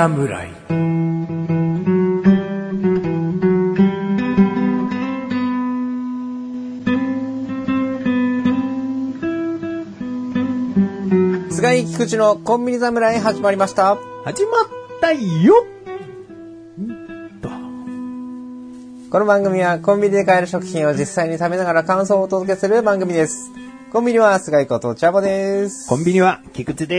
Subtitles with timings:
[0.00, 0.48] 侍
[11.50, 13.98] 菅井菊池のコンビニ侍始まりました。
[14.24, 14.68] 始まっ
[15.02, 15.66] たよ
[19.10, 23.50] この番組はコンビニで買える食品を実際に食べながら感想をお届けする番組です。
[23.92, 25.86] コンビニは菅井ことチャボです。
[25.90, 26.94] コンビニは菊池で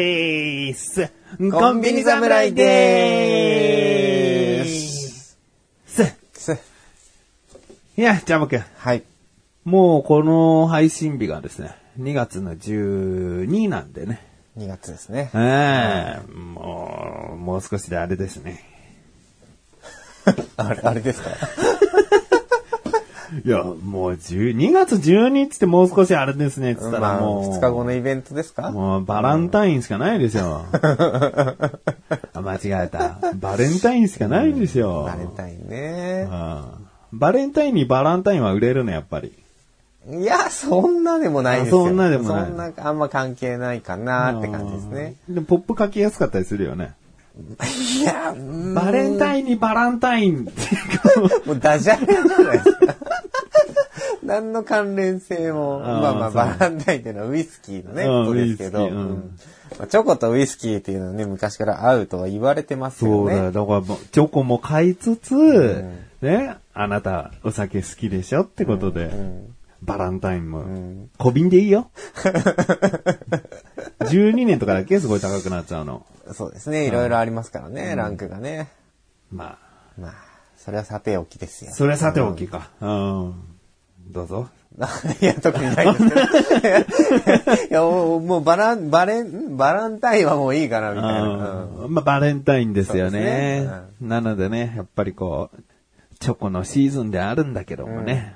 [0.69, 1.20] ーす。
[1.39, 5.37] コンビニ侍でーす。
[5.85, 6.15] す。
[6.33, 6.51] す
[7.97, 9.03] いや、じゃあ僕、はい。
[9.63, 14.25] もうこの配信日がですね、2月の12なんでね。
[14.57, 15.29] 2月ですね。
[15.33, 18.63] ええもう、もう少しであれですね。
[20.57, 21.29] あれ、あれですか？
[23.45, 27.53] いや、もう10 2月12日ってもう少しあれですね、つったまあ、らもう。
[27.57, 28.71] 2日後のイベントですか？
[28.71, 30.65] もうバランタインしかないですよ。
[30.73, 33.19] あ間違えた。
[33.35, 35.03] バレンタインしかないですよ。
[35.03, 36.27] バレンタインね。
[36.29, 36.63] うん
[37.13, 39.33] バレンタインにバランタインは売れるね、やっぱり。
[40.09, 41.81] いや、そんなでもないですよ。
[41.81, 45.15] あそんなでもないそんな、あんま関係ないかなって感じですね。
[45.27, 45.35] うん。
[45.35, 46.93] でもポップ書きやすかったりするよね。
[47.37, 50.51] いや、うんバレンタインにバランタインって
[51.47, 52.95] もうダジャレじゃないですか。
[54.23, 55.79] 何の関連性も。
[55.79, 59.37] まあまあ、バランタインっていうのはウイスキーのね、うんことですけど、うんうん
[59.77, 63.17] まあチョコとウイスキーっていうのはね、昔から合うとは言われてますよね。
[63.17, 63.51] そうだよ。
[63.51, 71.89] だからチョコも買いつつ、んね、あなたお酒好きでしょってことで、んバランタインも、ん小瓶でいいよ。
[74.11, 74.99] 12年とかだけ？
[74.99, 76.05] すごい高くなっちゃうの。
[76.33, 76.87] そうですね。
[76.87, 78.69] いろいろありますからね、ランクがね。
[79.31, 79.57] まあ、
[79.99, 80.13] まあ、
[80.57, 81.71] それはさておきですよ。
[81.71, 82.69] それはさておきか。
[82.81, 83.33] うん。
[84.11, 84.49] どうぞ。
[85.21, 87.63] いや、特にないですけど。
[87.69, 91.21] いや、もうバラン、バレン、んバランタインはもういいかな、みたいな。
[91.23, 93.71] うんうんまあ、バレンタインですよそうねです。
[94.01, 95.61] なのでね、やっぱりこう、
[96.19, 98.35] チョコのシーズンであるんだけどもね。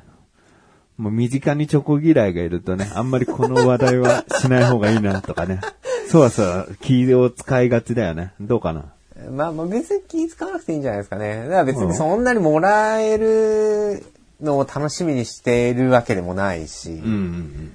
[0.97, 5.59] もう身近にチョコ嫌いがいるとね、あんまりこの話題はしない方がいいなとかね。
[6.09, 8.33] そうそう、気を使いがちだよね。
[8.39, 8.85] どうかな？
[9.31, 11.43] まあまあ別に気使わなくていいんじゃないですかね。
[11.43, 14.03] だから別にそんなにもらえる
[14.41, 17.73] のを楽しみにしているわけでもないし、うんうん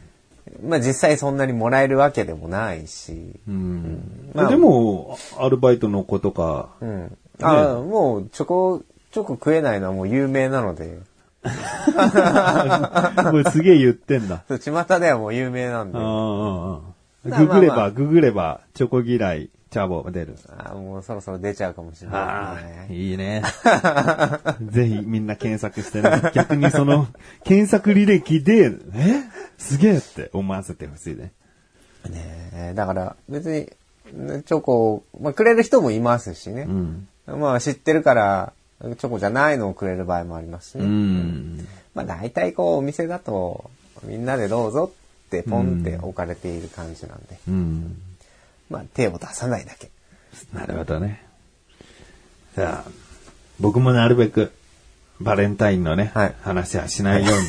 [0.69, 3.54] まあ実際そんなにもらえるわけでもないし、うん。
[3.54, 7.16] うんまあでも、アルバイトの子とか、うん。
[7.41, 8.82] あもうチョコ、
[9.12, 10.98] チョコ食えないのはもう有名なので、
[13.32, 14.42] もうすげえ言ってんだ。
[14.48, 16.80] そう巷ではもう有名なんで、うんあうんうん
[17.22, 20.36] まあググれば、まあまあググれば、チョコ嫌い、チャボ出る。
[20.74, 22.96] もうそろそろ出ちゃうかもしれあないですあ、ね。
[22.96, 23.42] いいね。
[24.72, 26.30] ぜひみんな検索してね。
[26.34, 27.06] 逆にその、
[27.44, 29.22] 検索履歴で、え？
[29.58, 31.32] すげえって思わせてほしいね。
[32.08, 33.70] ねえだから別に
[34.14, 36.62] ねチョコを、まあ、くれる人もいますしね。
[36.62, 37.08] うん。
[37.26, 40.86] まあ知ってるから、チョコじゃないのをくれる場合もありますしうね。
[40.86, 41.68] ん。
[41.94, 43.70] まあ大体こうお店だと、
[44.04, 44.91] みんなでどうぞ
[45.26, 47.96] ってポンって置かれている感じなんで、うん。
[48.70, 49.91] まあ手を出さないだけ。
[50.54, 51.22] なるほどね。
[52.56, 52.91] さあ、
[53.58, 54.52] 僕もなるべく、
[55.20, 57.47] バレンタインのね、はい話はしないように。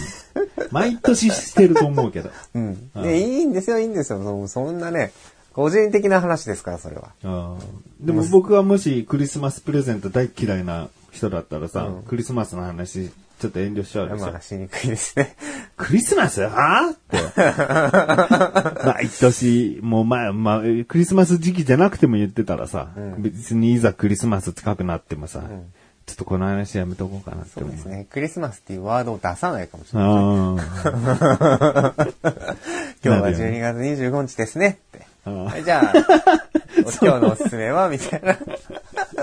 [0.71, 2.29] 毎年してると思うけど。
[2.53, 2.91] うん。
[2.93, 4.21] で、いいんですよ、いいんですよ。
[4.21, 5.11] そそんなね、
[5.53, 7.57] 個人的な話ですから、それは。
[7.99, 13.11] でも僕はもしクリスマスプレゼント大嫌いな人だったらさ、クリスマスの話
[13.41, 14.41] ちょっと遠慮しちゃうでしょまあ、。
[14.41, 15.35] しにくいですね。
[15.75, 16.41] クリスマス？
[16.41, 17.17] はって。
[18.85, 25.41] 毎年、もうまあ、まあ、クリスマス時期じゃなくても言ってたらさ、別にいざクリスマス近くなってもさ、
[26.05, 27.71] ちょっとこの話やめとこうかなって思う。
[27.71, 28.05] そうですね。
[28.11, 30.09] クリスマスっていうワードを出さないかもしれない。
[30.09, 31.93] あ
[33.03, 35.10] 今日は12月25日ですねって。
[35.23, 35.93] あはいじゃあ、
[37.01, 38.31] 今日のおすすめはみたいな。
[38.31, 38.37] あ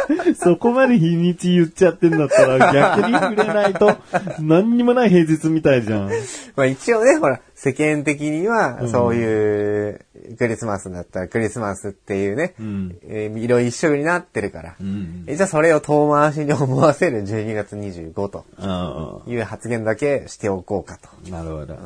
[0.37, 3.97] そこまで日にち言っちゃってんだったら 逆に触れないと
[4.41, 6.11] 何にもない平日みたいじゃん。
[6.57, 10.01] まあ一応ね、ほら、世間的には、そういう、
[10.39, 12.97] クリスマスだったらクリスマスっていうね、ん。
[13.07, 15.25] えー色一色になってるから、ん。
[15.27, 18.45] えじゃあそれを遠回しに思わせる12月25と。
[18.59, 21.09] あいう発言だけしておこうかと。
[21.29, 21.77] あなるほど、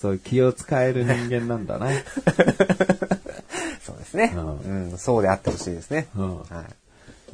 [0.00, 2.04] そういう気を使える人間なんだね。
[3.94, 4.32] そうですね。
[4.34, 6.08] ううん、そうであってほしいですね。
[6.16, 6.46] うんはい。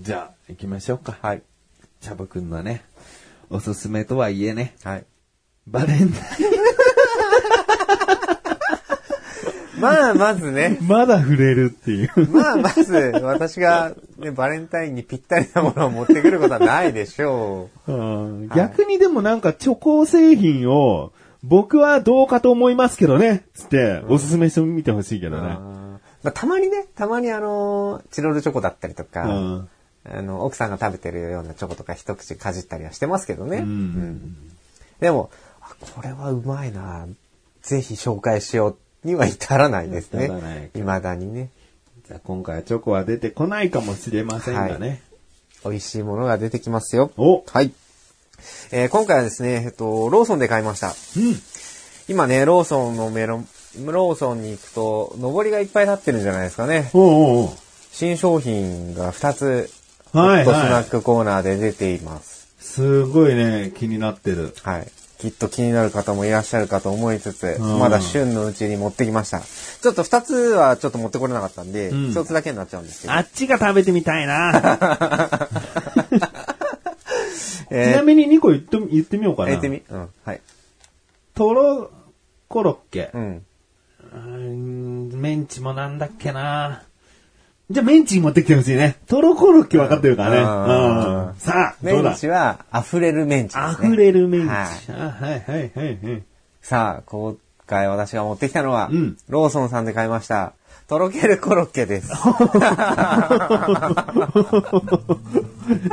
[0.01, 1.19] じゃあ、行きましょうか。
[1.21, 1.43] はい。
[2.01, 2.85] チャボくんのね、
[3.51, 5.05] おすすめとはいえね、はい。
[5.67, 6.21] バレンタイ
[9.81, 12.11] まあ、まずね、ン、まだ触れるっていう。
[12.31, 12.93] まあ、まず、
[13.23, 25.31] 私が、ね、バレンタインにぴったりなものを持ってくることはないでしょうん逆にでもなんかチョコ製品を、僕はどうかと思いますけどね、つって、おすすめしてみてほしいけう。
[25.31, 25.57] どね。
[26.23, 29.69] まあ、たまにね、たまにあのーチロルチョコだったりとか、うん
[30.05, 33.59] あの、奥さんが食べてるようなチョコとか一口かじったりはしてますけどね。
[33.59, 34.37] うん
[35.01, 35.31] でも、
[35.63, 37.07] あこれはうまいな。
[37.63, 40.71] ぜひ紹介しようには至らないですね至らない。
[40.75, 41.51] 未だにね。
[42.07, 45.03] じゃあ今回はチョコは出てこないかもしれませんがね。
[45.65, 47.13] 美味しいものが出てきますよ。
[47.17, 47.73] おはい。
[48.73, 50.89] えー今回はですね、えっと、ローソンで買いました。
[50.89, 50.95] うん。
[52.09, 56.91] 今ね、ローソンのメロン、ローソンに行くと、上りがいっぱい立ってるんじゃないですかね。
[56.93, 57.51] おうおう
[57.93, 59.71] 新商品が2つ、
[60.13, 60.85] はいホットスナはい。
[60.85, 62.49] ックコーナーで出ています。
[62.59, 64.55] すごいね、気になってる。
[64.63, 64.89] はい。
[65.19, 69.41] きっと気になる方もいらっしゃるかと思いつつ、うんまだ旬のうちに持ってきました。
[69.41, 73.15] ちょっと2つはちょっと持ってこれなかったんで、うん1つだけになっちゃうんですけど。
[73.15, 75.49] あっちが食べてみたいな。
[77.71, 79.53] えちなみに2個言って言ってみようかー、な。
[79.53, 79.83] やってみ？
[79.89, 80.09] うん。
[80.25, 80.41] はい。
[81.35, 81.91] とろ
[82.49, 83.19] コロッケう。
[83.19, 83.45] ん。
[84.13, 86.83] メンチもなんだっけな。
[87.71, 88.97] じゃあメンチ持ってきてほしいね。
[89.07, 90.39] とろコロッケ分かってるからね。
[90.39, 93.89] うんうんさあ、メンチは溢れるメンチですね。
[93.89, 94.49] 溢れるメンチ。
[94.49, 96.23] はいあはいはいはいはい。
[96.63, 97.37] さあ、今
[97.67, 100.55] 回私が持ってきたのは、うんローソンさんで買いました。
[100.89, 102.09] とろけるコロッケです。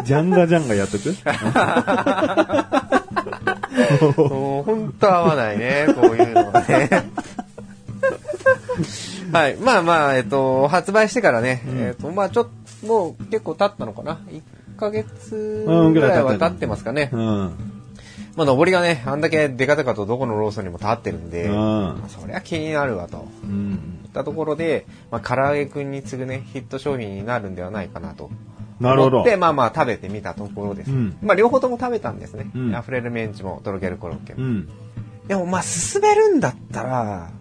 [0.03, 1.13] ジャンガジャンガやっとく
[4.17, 6.89] もう本当合わないね、こういうのがね。
[9.31, 9.57] はい。
[9.57, 12.47] まあまあ、えっと、発売してからね、えっと、まあちょっ
[12.81, 14.41] と、もう結構経ったのかな ?1
[14.77, 17.09] ヶ月うんぐらいは経ってますかね。
[17.11, 17.51] うん。
[18.35, 23.27] まあ、上りがね、あんだけデカデカとどこのローソンにも立ってるんで、うんそりゃ気になるわと。
[23.43, 23.99] うん。
[24.05, 28.29] いったところで、まあ、唐揚げくんに次ぐね、ヒット商品になるんではないかなと。
[28.79, 30.91] なるほど思って、まあまあ食べてみたところです。
[30.91, 32.49] うんまあ両方とも食べたんですね。
[32.55, 34.43] うん溢れるメンチもとろけるコロッケも。
[34.43, 34.69] うん。
[35.27, 37.31] でもまあ進めるんだったら、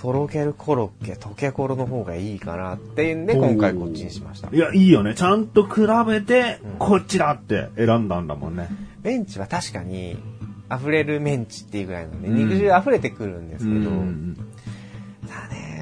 [0.00, 4.56] とろけるコロッケ、溶けコロの方がいいかなっていうんで、今回こっちにしましたい。
[4.56, 5.16] や、いいよね。
[5.16, 8.68] ちゃんと比べて、こっちだって選んだんだもんね。
[9.02, 10.16] メンチは確かに、
[10.72, 13.90] 溢れるメンチっていうぐらいなんで、うん肉汁溢れてくるんですけど、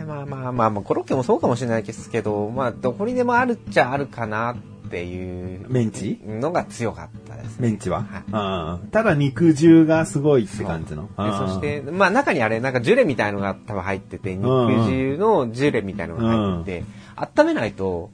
[0.07, 6.21] まあまあまあまあ、コロッケもそうかもしれないですけど、まあどこにでもあるっちゃあるかなっていうメンチ？
[6.25, 7.69] のが強かったですね。
[7.69, 11.09] メンチは、はいただ肉汁がすごいって感じの？
[11.17, 16.85] そして、まあ中にあれ、なんかジュレみたいのが多分入ってて、肉汁のジュレみたいのが入ってて、
[17.17, 18.11] 温めないと、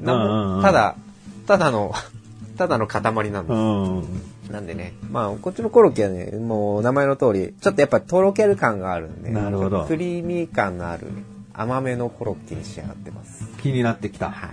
[0.00, 0.96] なんただ、
[1.46, 1.92] ただの、
[2.56, 3.56] ただの塊なんです。
[3.56, 4.04] うん。
[4.52, 11.06] なんでね、まあこっちのコロッケはね、もう名前の通り、ちょっとやっぱとろける感があるんで、なるほどクリーミー感のある
[11.54, 13.48] 甘めのコロッケに仕上がってます。
[13.62, 14.30] 気になってきた。
[14.30, 14.50] はい。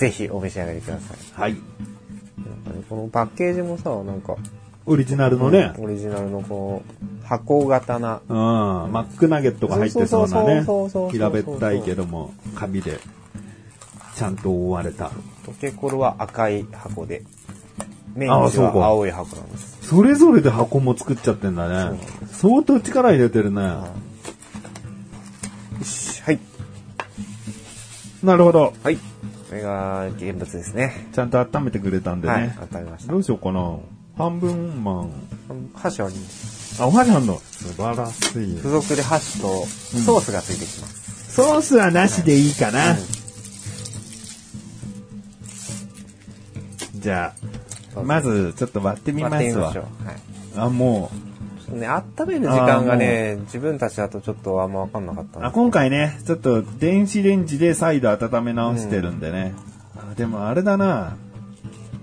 [0.00, 1.18] ぜひお召し上がりください。
[1.38, 1.52] はい。
[1.52, 4.34] なんかねこのパッケージもさ、なんか、
[4.86, 6.82] オリジナルのね、オリジナルのこ
[7.22, 8.36] う、箱型な、うん、
[8.92, 12.98] マックナゲットが入ってそうなねそうそうそうそうそう、平べったいけども、紙で、
[14.16, 15.10] ちゃんと覆われた。
[15.44, 17.22] 溶けコロは赤い箱で、
[18.14, 19.86] メインジあそうかは青い箱なんです。
[19.86, 22.00] それぞれで箱も作っちゃってんだね。
[22.32, 23.60] 相当力入れてるね。
[23.60, 23.92] は
[26.32, 26.38] い。
[28.22, 28.72] なるほど。
[28.82, 29.09] はい。
[29.50, 31.08] これが現物ですね。
[31.12, 32.42] ちゃんと温めてくれたんではい。
[32.42, 32.56] ね。
[32.60, 33.18] 当たりましたど。
[33.18, 33.78] うしようかな。
[34.16, 35.10] 半分マン。
[35.74, 36.80] 箸あります。
[36.80, 37.36] あ、おはぎあんの。
[37.36, 38.54] 素晴らしい。
[38.54, 41.34] 付属で箸とソースがついてきます。
[41.34, 42.96] ソースはなしでいいかな。
[46.94, 47.34] じゃ
[47.96, 49.70] あ、まずちょっと割ってみますわ。
[49.70, 49.80] はい。
[50.54, 51.29] あ、もちょっと
[51.70, 55.46] ね、温める時間がね、自分たちだとちょっとあんま分かんなかったんう。
[55.46, 59.54] あ、今回ね、ちょっと電子レンジで再度温め直してるんでね。
[59.96, 61.16] あでもあれだな。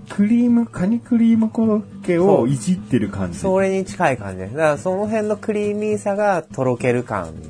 [0.08, 3.38] クリーム、カニクリームコロッケをいじってる感じ。
[3.38, 4.54] それに近い感じです。
[4.54, 7.42] だからその辺のクリーミーさがとろける感に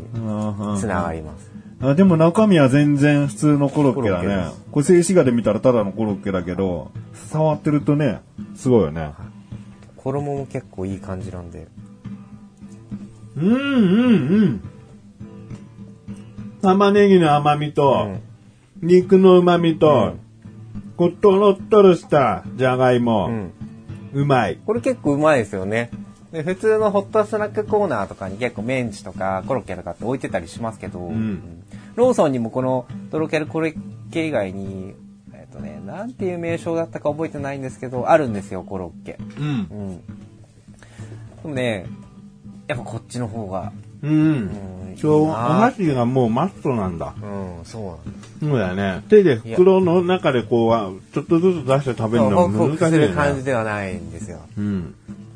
[0.78, 1.48] つながります。
[1.80, 4.50] あでも中身は全然普通のコロッケだね。
[4.72, 6.90] これ静止画で見たらただのコロッケだけど、
[7.30, 8.20] 触ってるとね、
[8.56, 9.12] すごいよね。
[9.96, 11.68] 衣も結構いい感じなんで。
[13.40, 14.60] うんうんうん。
[16.60, 18.08] 玉ねぎの甘みと、
[18.82, 20.14] 肉の旨みと、
[20.96, 23.52] こうとろっとろしたじゃがいも、うん。
[24.12, 24.58] うまい。
[24.66, 25.90] これ結構うまいですよね。
[26.32, 31.62] で普通のホットスナックコーナーとかに結構メンチとかコロッケとかって置いてたりしますけど、ん
[31.94, 33.76] ローソンにもこのとろけるコロッ
[34.12, 34.94] ケ以外に、
[35.32, 39.18] えっとね、なんていう名称だったか覚えてないんですけど、あるんですよ、コロッケ。
[39.38, 39.74] うんう。
[39.74, 39.96] ん。
[39.96, 41.86] でもね、
[42.68, 43.72] やっぱこっちの方が、
[44.02, 44.10] うん。
[44.10, 47.14] うん、そう、お箸がもうマストなんだ。
[47.20, 47.26] う
[47.62, 47.98] ん、そ
[48.42, 48.50] うなん。
[48.52, 49.02] そうだよね。
[49.08, 53.44] 手で袋の中でこう、ちょっとずつ出して食べるのも難しいよクする感じね。
[53.44, 54.40] ではないんですよ。
[54.56, 54.94] うん。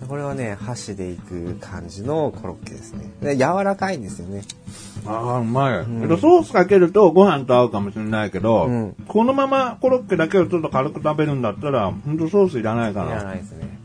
[0.09, 3.11] これはね、箸でいく感じのコロッケですね。
[3.23, 4.43] で柔らかいんですよね。
[5.07, 13.25] ああ、うまい、けどソースかけるとご飯と合うかもしれないけど、うんこのままコロッケだけをちょっと軽く食べるんだったら、ほんとソースいらないかいらな。
[13.25, 13.79] ないですね。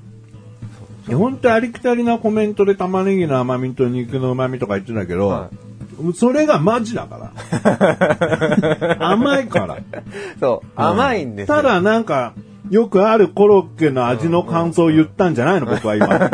[1.15, 5.49] 本当ありきたりなコメントで玉ねぎの甘みと肉の旨みとか言ってたけど、は
[6.15, 7.31] それがマジだか
[8.99, 8.99] ら。
[9.09, 9.77] 甘いから。
[10.39, 11.55] そう、甘いんですよ。
[11.55, 12.33] ただなんか、
[12.69, 16.29] よくあるコロッケの味の感想を言ったんじゃないの 僕は今。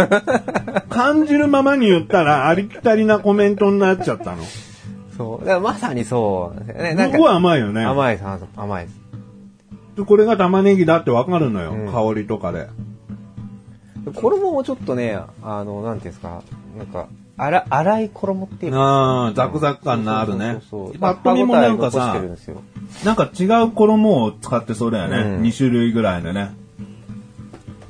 [0.90, 4.38] 感じるままに言ったらありきたりなコメントになっちゃったの。
[5.18, 5.46] そう。
[5.46, 6.96] だからまさにそうなんですよね。
[6.96, 7.86] なんか僕は甘いよね。
[7.86, 8.26] 甘いです、
[8.58, 9.04] 甘いです。
[9.96, 12.68] でこれが玉ねぎだってわかるのよ、うん香りとかで。
[14.12, 16.44] 衣もちょっとね、あの、なんていうんですか、
[16.78, 17.08] なんか、
[17.38, 18.80] 粗粗い衣っていうか。
[18.80, 21.00] ああ、ザクザク感のあるねそうそうそう。
[21.00, 22.22] パッと見もなんかさ
[23.04, 25.18] なんか違う衣を使ってそうだよね。
[25.38, 26.52] うん2種類ぐらいのね。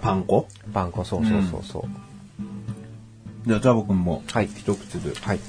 [0.01, 0.47] パン粉？
[0.73, 1.83] パン粉、そうそうそうそう。
[3.47, 5.13] じゃあ、ジャボ君もはい一口で。
[5.19, 5.39] はい。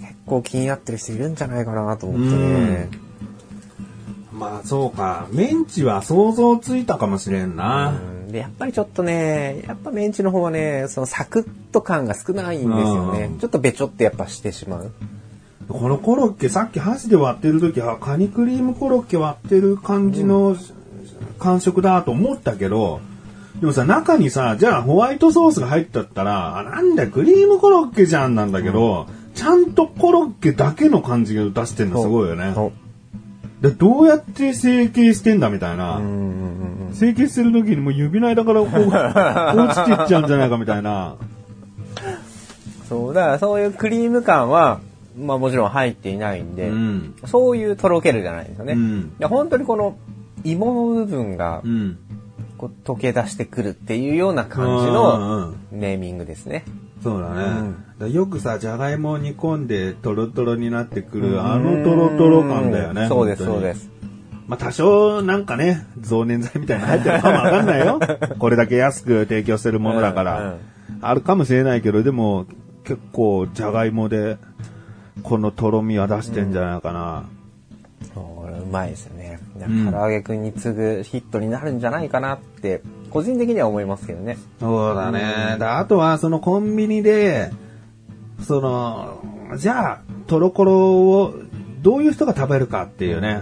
[0.00, 2.88] 結構気になってる人いるんじゃないかなと思ってね。
[4.38, 5.26] まあそうか。
[5.32, 7.98] メンチは想像ついたかもしれんな。
[8.10, 13.38] うんで、やっぱりちょっとね、やっぱメンチの方はね、そのサクッと感が少ないんですよねうん。
[13.38, 14.90] ちょっとべちょってやっぱしてしまう。
[15.68, 20.56] このコロッケ、さっき箸で割ってる時は、カニクリームコロッケ割ってる感じの
[21.38, 23.00] 感触だと思ったけど、
[23.60, 32.52] でもさ、中にさ、じゃあホワイトソースが入っちゃったら、あなんだよクリームコロッケじゃんなんだけど、ちゃんとコロッケだけの感じを出してんのすごいよね。
[33.68, 35.96] でどうやって成形してんだみたいな。
[35.96, 41.16] うんうんうんうん成形してる時にもう指の間からこう、 落ちていっちゃうんじゃないかみたいな。
[42.88, 44.80] そう、だからそういうクリーム感は、
[45.18, 47.14] まあもちろん入っていないんで、うん。
[47.26, 48.72] そういうとろけるじゃないですよね。
[48.72, 49.96] うんで本当にこの
[50.44, 51.98] 芋の部分がうん。
[52.56, 56.64] こう溶け出してくるっていうような感じうんのネーミングですね。
[57.06, 57.42] そうだね。
[57.42, 63.02] うんだよくさ、じゃがいもを煮込んでトロトロになってくる、あのトロトロ感だよね。
[63.02, 63.88] うんそうです、そうです。
[64.46, 67.98] まあ多少なんかね、増粘剤みたいなの入ってるかもわかんないよ。
[68.38, 70.40] これだけ安く提供してるものだから。
[70.40, 70.56] うんうん
[71.00, 72.46] あるかもしれないけど、でも
[72.84, 74.38] 結構じゃがいもで
[75.22, 77.24] このとろみは出してんじゃないかな。
[78.14, 79.40] そうこれうまいですよね。
[79.66, 82.82] ん唐揚げくんに次ぐヒットになるんじゃないかなって、
[83.16, 84.36] 個人的には思いますけどね。
[84.60, 85.56] そうだね。
[85.58, 87.50] だあとはそのコンビニで、
[88.42, 89.22] その、
[89.56, 91.34] じゃあ、トロコロを
[91.80, 93.40] どういう人が食べるかっていうね。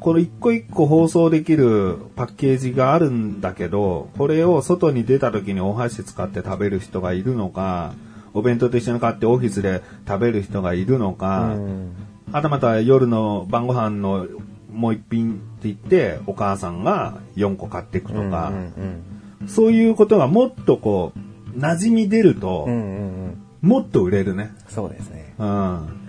[0.00, 7.92] この一個一個包装できるパッケージがあるんだけど、これを外に出た時にお箸使って食べる人がいるのか、
[8.34, 11.92] お弁当と一緒に買ってオフィスで食べる人がいるのか、うん
[12.32, 14.26] はたまた夜の晩ご飯の
[14.72, 19.02] もう一品って言って、お母さんが4個買っていくとか、うん
[19.48, 24.50] そういうことがもっとこう、馴染み出ると、うんうんうんうんもっと売れるね。
[24.68, 25.34] そうですね。
[25.38, 26.01] うん。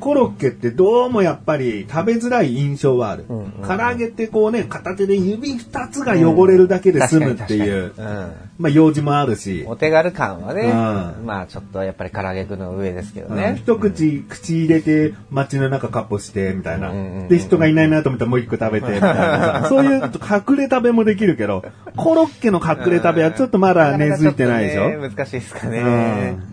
[0.00, 3.26] コロッケってどうもやっぱり食べづらい印象はある。
[3.28, 8.08] うんうん唐揚げってこうね、片手で指二つが汚れるだけで済むっていう、確かに。
[8.08, 9.62] 確かにまあ用事もあるし。
[9.62, 11.26] うん、お手軽感はね、うん。
[11.26, 13.36] まあちょっとやっぱり唐揚げくんの上ですけどうん。
[13.36, 13.56] ね。
[13.58, 17.28] 一口、口入れて街の中カッポして、みたいな、うんうんうんうん。
[17.28, 19.66] で、人がいないなと思ったらもう一個食べて、みたいなさ。
[19.68, 21.64] そういう隠れ食べもできるけど、
[21.96, 26.49] コロッケの隠れ食べはちょっとまだ根付いてないでしょ、 ね難しいですかね。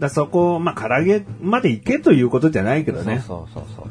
[0.00, 3.22] うんだそこ、まあ、唐揚げまで行けということじゃないけどね。
[3.26, 3.90] そうそうそうそう。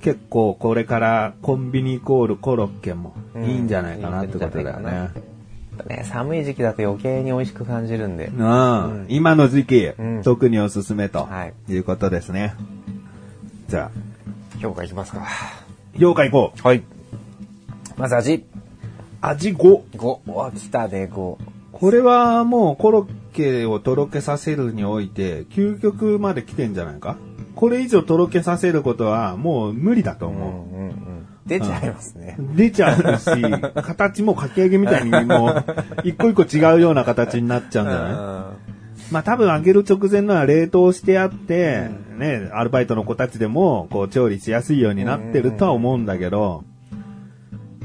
[0.00, 4.92] 結構これからコンビニイコールコロッケもうんいいんじゃないかなってことだよね。
[4.92, 5.10] やっ
[5.78, 8.26] ぱね、寒い時期だと余計に美味しく感じるんで。
[8.26, 12.54] うん、今の時期、うん特におすすめとはいいうことですね。
[13.66, 15.26] じゃあ、評価いきますか。
[15.98, 16.62] 評価いこう。
[16.62, 16.84] はい。
[17.96, 18.44] まず味。
[19.20, 19.82] 味5。
[19.96, 20.18] 5。
[20.26, 21.38] お、来たで5。
[21.74, 27.16] これはもうコロッケをとろけさせるにおいて、究極まで来てんじゃないか？
[27.54, 30.76] これ以上とろけさせることはもう無理だとうん思う。
[30.76, 31.26] うんうん。
[31.46, 32.36] 出ちゃいますね。
[32.56, 33.30] 出ちゃうし、
[33.82, 35.64] 形もかき揚げみたいにもう、
[36.04, 38.52] 一個一個違うような形になっちゃうんじゃな
[39.10, 39.12] い？
[39.12, 46.64] まあ多分揚げる直前のは冷凍してあって、ね、アルバイトの子たちでも、こう調理しやすいようになってるとは思うんだけど、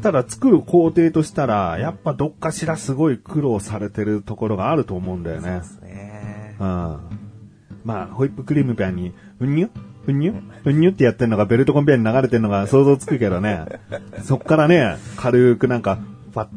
[0.02, 5.62] ただ作る工程としたら、やっぱどっかしらすごい苦労されてるところがあると思うんだよね。
[5.82, 7.00] ねうん。
[7.84, 9.70] まあ、ホイップクリームパンに、ふにゅ？
[10.06, 10.34] ふにゅ？
[10.64, 13.66] ふにゅってやってんのがベルトコンベヤーに流れてんのが想像つくけどね。
[14.24, 16.00] そっからね、軽くなんか、
[16.34, 16.48] ファッ、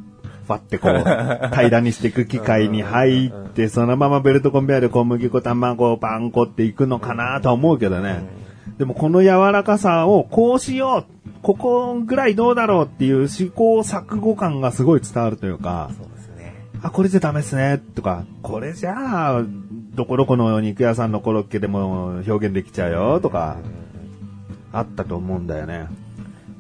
[0.47, 0.95] ファってこう、
[1.55, 8.42] 平らにしていく機械に入って、そのままベルトコンベヤーで小麦粉、卵、パン粉っていくのかなとは思うけどね。
[8.83, 16.31] でもこの柔らかさをこうしようここぐらいどうだろうっていう試行錯誤感がすごい伝わるというか、そうです
[16.83, 19.45] あ、これじゃダメですね、とか、これじゃあ、
[19.95, 23.59] どこどこの肉屋さんのコロッケでも表現できちゃうよ、とか、
[24.73, 25.87] あったと思うんだよね。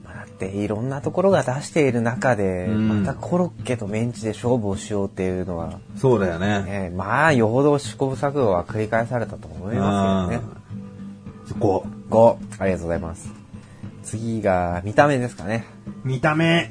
[0.04, 6.62] まあだっていろんなところが出している中で、うんまたコロッケとメンチで勝負をしようっていうのは、そうだよね。
[6.62, 10.62] ね、まあよほど試行錯誤は繰り返されたと思いますよね。
[11.46, 13.32] そこ、5、ありがとうございます。
[14.02, 15.64] 次が見た目ですかね。
[16.04, 16.70] 見た目、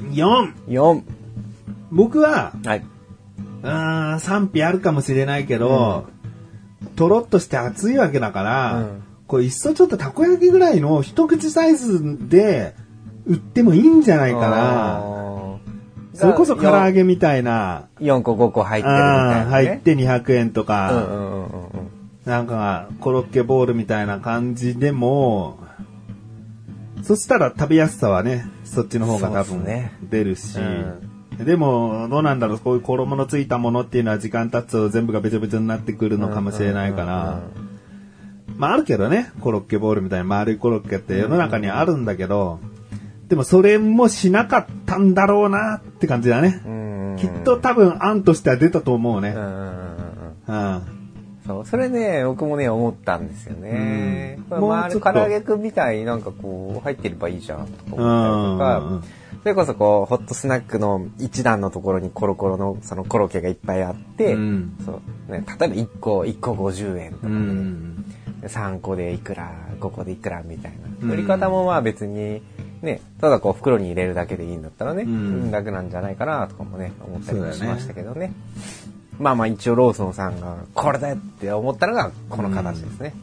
[0.00, 0.52] 4!
[0.68, 1.02] 4、
[1.90, 2.84] 僕は、はい。
[3.62, 6.06] うーん、賛否あるかもしれないけど、
[6.96, 12.74] とろっとして熱いわけだから、うんこれいっそちょっとたこ焼きぐらいの一口サイズで
[13.26, 14.48] 売ってもいいんじゃないかな。
[14.50, 15.58] な
[16.14, 19.50] それこそ唐揚げみたいな、4個5個入ってるみたいな、ね。
[19.50, 21.83] 入って200円とうんか、うんうんうんうん。
[22.24, 25.58] なんかコロッケボールみたいな感じでも、
[27.02, 29.64] そしたら食べやすさはね、そっちの方が多分
[30.08, 37.42] 出るし、うでも、どうなんだろう、こういう衣のついたものっていうのは時間経つと全部がべちょべちょになってくるのかもしれないから、
[38.56, 42.60] まああるけどね、コロッケボールみたいな丸いコロッケって世の中にあるんだけど、
[43.28, 46.60] でもそれもしなかったんだろうなって感じだね。
[47.18, 49.34] きっと多分案としては出たと思うね。
[50.48, 50.93] うん。
[51.46, 54.38] そう、それね、僕もね、思ったんですよね。
[54.50, 54.58] うん。
[54.58, 59.06] 周り唐揚げくんみたいになんかこう、入ってればいいじゃんとか思ったりとうんか、
[59.42, 64.76] それこそこう、ホットスナックの一段のところにコロコロのそのコロッケがいっぱいあって、うん。
[64.84, 68.04] そう、ね、例えば1個、1個50円とかうで、ん。
[68.44, 70.72] 3個でいくら、5個でいくらみたい
[71.02, 71.08] うん。
[71.08, 71.14] な。
[71.14, 72.42] 売り方もまあ別に、
[72.80, 75.50] ね、ただこう袋に入れるだけでいいんだったらね、うん。
[75.50, 78.32] 楽なんじゃないかなとかもね、思ったりもしましたけどね。
[79.18, 83.14] まあまあ一応ローソンさんがこれだって思ったのがこの形ですね。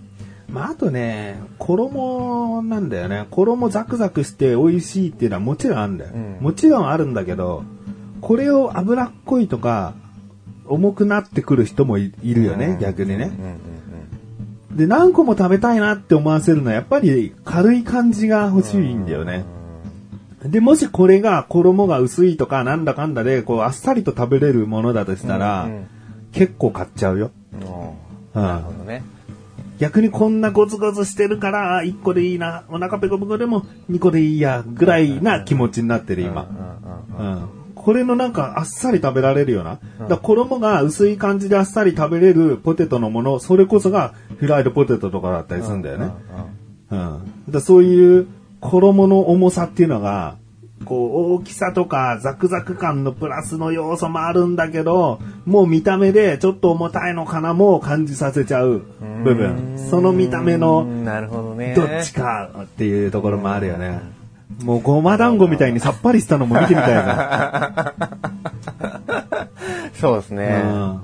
[0.49, 3.25] まあ、あとね、衣なんだよね。
[3.31, 6.11] 衣ザクザクして美味しいっていうのはもちろんあるんだよ。
[6.13, 7.63] うんもちろんあるんだけど、
[8.19, 9.93] これを脂っこいとか、
[10.67, 13.31] 重くなってくる人もいいるよね、逆にね。
[13.37, 13.71] うんうん
[14.75, 19.43] で、何個も食べたいなって思わせるのは、やっぱり軽い感じが欲しいんだよね。
[20.43, 25.87] で、もしこれが衣が薄いとか、なんだかんだで、こう、あっさりと食べれるものだとしたら、うんうん
[26.31, 27.31] 結構買っちゃうよ。
[27.53, 29.03] うんなるほどね。
[29.79, 36.47] 逆にこんなゴツゴツしてるから、1個でいいな、お腹ペコペコでも2個でいいや、ぐらいな気持ちになってる、今。
[37.19, 37.49] うん。
[37.75, 39.79] これのなんかあっさり食べられるような。
[40.07, 46.11] だ衣が薄い感じであっさり食べれるポテトのもの、それこそがフライドポテトとかだったりするんだよね。
[46.91, 47.33] うん。
[47.49, 48.27] だそういう
[48.61, 50.37] 衣の重さっていうのが、
[50.85, 58.83] こう大きさとかザクザク感のプラスの要素もあるんだけど、もう見た目でちょっと重たいのかなも感じさせちゃう
[59.23, 59.77] 部分。
[59.89, 61.73] その見た目うのんなるほどね。
[61.75, 63.99] どっちかっていうところもあるよね。
[64.63, 67.93] もうごま団子みたいにさっぱりしたのも見てみたいな。
[69.99, 70.61] そうですね。
[70.65, 71.01] うん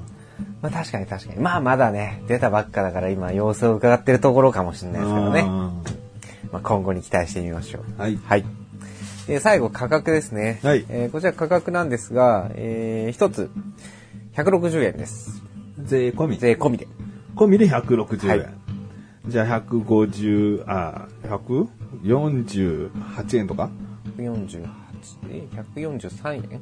[0.61, 1.39] まあ確かに確かに。
[1.39, 5.45] まあまだね、出たばっかだから今様子を伺ってるところかもしれないですけどね。
[6.47, 8.01] うんまあ、今後に期待してみましょう。
[8.01, 8.45] はいはい。
[9.27, 10.59] で最後価格ですね。
[10.63, 13.49] はいえーこちら価格なんですが、えー一つ
[14.33, 15.41] 160円です。
[15.83, 16.37] 税込み。
[16.37, 16.87] 税込みで。
[17.35, 18.39] 込みで160円。
[18.39, 18.49] はい
[19.27, 23.69] じゃあ150、あ、148円とか
[24.17, 24.65] ？148、
[25.29, 26.61] え143円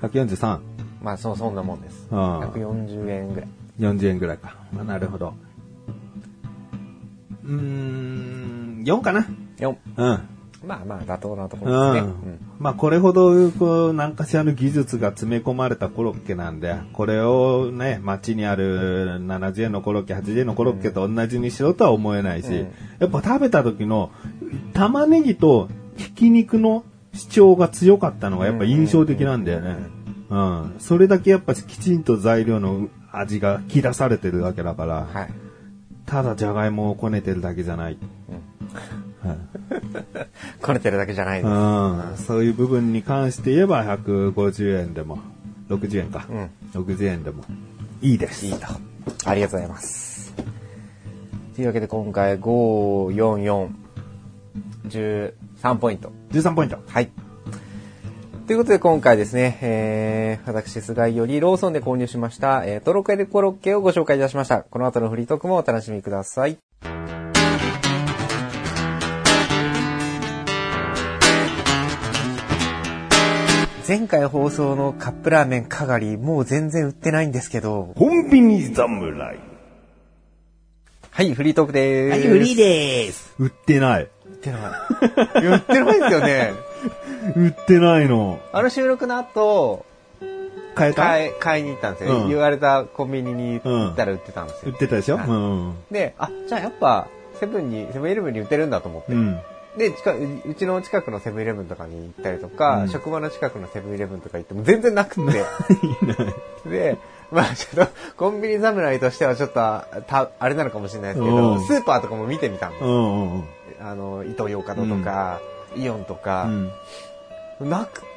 [0.00, 0.58] ?143。
[1.02, 2.08] まあそそんなもんです。
[2.10, 3.48] ああ140円ぐらい。
[3.78, 4.56] 40円ぐらいか。
[4.72, 5.34] まあ、なるほど。
[7.44, 8.43] うーん、
[8.84, 9.26] 4かな
[9.58, 9.76] 4。
[9.96, 10.28] うん。
[10.66, 12.08] まあまあ妥当なところですね。
[12.08, 12.38] うん。
[12.58, 24.10] まあこれほど、こう、何かしらの技術が詰め込まれたコロッケなんで、これをね、街にある70円のコロッケ、80円のコロッケと同じにしろとは思えないし、うんやっぱ食べた時の
[24.72, 29.76] 玉ねぎとひき肉の主張が強かったのがやっぱ印象的なんだよね。
[30.30, 30.74] うん。
[30.78, 35.30] それだけやっぱきちんと材料の味が引き出されてるわけだから、はい。
[36.06, 37.98] ただじゃがいもをこねてるだけじゃない。
[38.28, 38.53] はい
[40.62, 41.50] こねてるだけじゃないです。
[41.50, 45.18] うん、そういう部分に関して言えば150円でも、
[45.68, 46.26] 60円か。
[46.30, 47.44] うん60円でも
[48.02, 48.46] いいです。
[48.46, 48.66] いいと。
[49.24, 50.34] ありがとうございます。
[51.54, 53.68] というわけで今回5、4、
[54.88, 55.32] 4、
[55.62, 56.12] 13ポイント。
[56.32, 56.78] 13ポイント。
[56.86, 57.10] はい。
[58.46, 64.62] ということで今回ですね、えー、私、菅井よりローソンで購入しました、えー、トロケルコロッケをご紹介いたしました。
[64.62, 66.58] この後のフリートークもお楽しみください。
[73.86, 77.92] 前回放送のカップラーメンかがり、もう全然売ってないんですけど。
[77.96, 79.38] コンビニ侍。
[81.10, 82.10] はい、フリートークでーす。
[82.12, 83.34] はい、フリーでーす。
[83.38, 84.08] 売ってない。
[84.26, 85.42] 売ってない。
[85.42, 86.52] いや売ってないですよね。
[87.36, 88.40] 売ってないの。
[88.52, 89.84] あの収録の後、
[90.74, 91.02] 買えた？
[91.02, 92.22] 買い、買いに行ったんですよ。
[92.22, 94.72] うん言われたコンビニに行ったら売ってたんですよ。
[94.72, 95.18] 売ってたでしょ？
[95.18, 95.74] はいうん。
[95.90, 97.06] で、あ、じゃあやっぱ、
[97.38, 99.12] セブンに、セブンイレブンに売ってるんだと思って。
[99.12, 99.38] うん。
[99.76, 105.44] で、近ううちの近くのセブンイレブンとかに行ったりとか、うん職場の近くのセブンイレブンとか行っても全然なくて。
[106.68, 106.96] で、
[107.30, 112.86] まあちょっと、コンビニ侍としてはちょっと、た、あれなのかもしれないですけうど、んスーパーとかも見てみたんですう。
[112.86, 113.44] んうんうん。
[113.80, 115.40] あの、伊東洋華堂とか、
[115.76, 116.48] イオンとか、
[117.60, 118.08] なくって。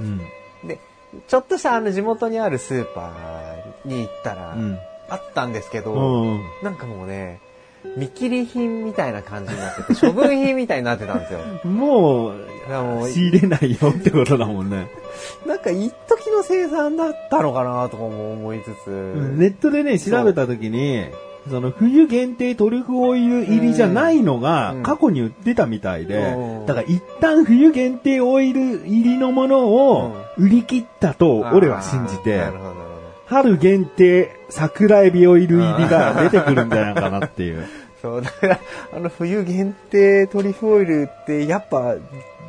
[0.00, 0.18] うん。
[0.66, 0.78] で、
[1.28, 4.78] ちょっとしたあの地元にあるスーパーに行ったら、うん。
[5.08, 6.40] あったんですけど、うん。
[6.62, 7.40] なんかもうね、
[7.96, 11.40] 見切り品みたいな感じになってて、処分品みたいになってたんですよ。
[11.64, 12.34] もう、
[12.68, 14.88] もう仕入れないよってことだもんね。
[15.46, 18.88] なんか一時の生産だったのかなとかも思いつつ、
[19.36, 21.04] ネットでね、調べたときに、
[21.48, 32.44] その冬限定トリュフオイル入りじゃないのがうん過去に売ってたみたいでうん、だから一旦冬限定オイル入りのものを売り切ったと俺は信じて。
[33.26, 37.66] 春限定桜エビオイル入りが出てくるんじゃないかなっていう。
[38.00, 38.58] そう、だから、
[38.94, 41.96] あの冬限定トリュフオイルって、やっぱ、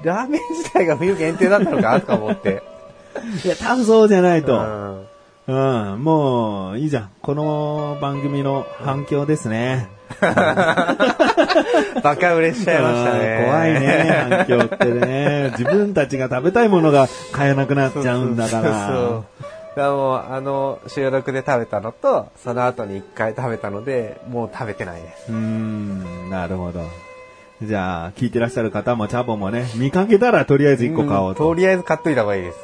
[0.04, 2.62] ラーメン自体が冬限定だったのかなとか思って。
[3.44, 4.60] いや、多分そうじゃないと。
[4.60, 5.06] うん
[5.48, 5.54] う
[5.96, 7.10] ん、もう、いいじゃん。
[7.22, 9.88] この番組の反響ですね。
[10.22, 13.40] バカ売れしちゃいましたね。
[13.40, 15.50] うん怖いね、反響ってね。
[15.58, 18.88] 自分たちが食べたいものが買えなくなっちゃうんだかそうそうら。
[18.88, 25.32] そうだからもう、あの、収録で食べたのと、その後に一回食べたので、もう食べてないです。
[25.32, 26.82] うーん、なるほど。
[27.62, 31.44] じゃあ、聞いてらっしゃる方もチャボもね、見かけたらとりあえず一個買おうと。
[31.44, 32.60] んとりあえず買っといた方がいいです。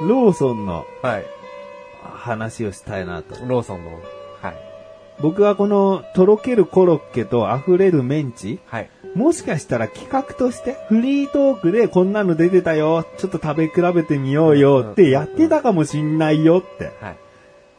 [0.00, 1.24] ローソンのはい。
[2.02, 3.36] 話をしたいなと。
[3.46, 3.92] ローソンの。
[4.42, 4.54] はい。
[5.20, 8.90] 僕はこのとろけるコロッケと溢れるメンチはい。
[9.14, 14.86] もしかしたら企画としてフリートークでこんなの出てたよ、ちょっと食べ比べてみようよ。
[14.92, 16.58] ってやってたかもしんないよ。
[16.58, 16.92] って。
[17.00, 17.16] はい。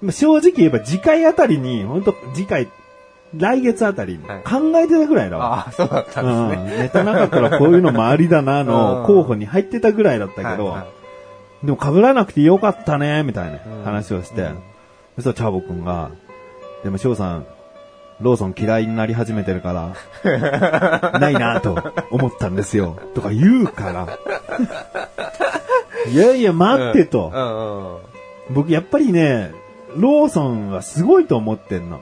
[0.02, 2.68] まあ正直言えば次回あたりに、本当次回、
[3.38, 4.44] 来月あたりにはい。
[4.44, 5.60] 考えてたぐらいだわ。
[5.60, 6.72] ああ、そうだったんですね。
[6.74, 9.06] うん、ネタなかったらこういうのもありだなうのん。
[9.06, 10.88] 候補に入ってたぐらいだったけど、はいは
[11.64, 11.66] い。
[11.66, 13.84] でも被らなくてよかったね、みたいなうん。
[13.86, 14.60] 話をして、うん。
[15.16, 16.12] そしたらチャボくんが、
[16.84, 17.46] でも翔さん、
[18.22, 24.08] ローソン嫌いになり始めてるから、ないなと思ったんですよ、とか言うから、
[26.12, 27.98] いやいや待ってと、うんうんうん。
[28.52, 29.52] 僕やっぱりね、
[29.96, 32.02] ローソンはすごいと思ってんの。